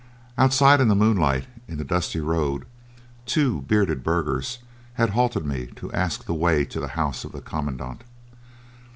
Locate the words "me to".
5.45-5.93